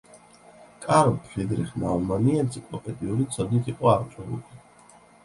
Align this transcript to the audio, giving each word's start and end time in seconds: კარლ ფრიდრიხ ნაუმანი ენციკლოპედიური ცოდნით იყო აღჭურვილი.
კარლ 0.85 1.11
ფრიდრიხ 1.25 1.75
ნაუმანი 1.83 2.37
ენციკლოპედიური 2.45 3.29
ცოდნით 3.37 3.71
იყო 3.75 3.93
აღჭურვილი. 3.93 4.91